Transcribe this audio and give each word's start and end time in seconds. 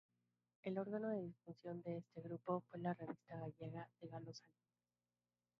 El 0.63 0.79
órgano 0.79 1.09
de 1.09 1.21
difusión 1.21 1.83
de 1.83 1.97
este 1.97 2.21
grupo 2.21 2.63
fue 2.71 2.79
la 2.79 2.95
"Revista 2.95 3.37
Gallega", 3.37 3.87
de 4.01 4.07
Galo 4.07 4.33
Salinas. 4.33 4.73